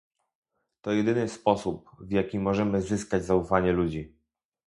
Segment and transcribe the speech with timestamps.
[0.81, 4.13] To jedyny sposób, w jaki możemy zyskać zaufanie ludzi